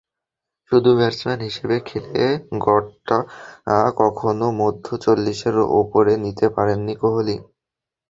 শুধু 0.71 0.89
ব্যাটসম্যান 0.97 1.39
হিসেবে 1.47 1.75
খেলে 1.85 2.25
গড়টা 2.63 3.17
কখনো 3.99 4.45
মধ্য 4.61 4.85
চল্লিশের 5.03 5.55
ওপরে 5.79 6.13
নিতে 6.25 6.45
পারেননি 6.55 6.93
কোহলি। 7.01 7.35